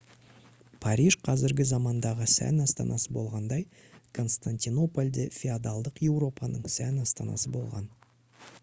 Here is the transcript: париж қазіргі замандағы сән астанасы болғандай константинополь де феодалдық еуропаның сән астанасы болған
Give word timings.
париж 0.85 1.17
қазіргі 1.27 1.65
замандағы 1.71 2.29
сән 2.35 2.57
астанасы 2.63 3.13
болғандай 3.19 3.67
константинополь 4.21 5.13
де 5.19 5.29
феодалдық 5.37 6.03
еуропаның 6.11 6.67
сән 6.79 7.01
астанасы 7.07 7.55
болған 7.61 7.89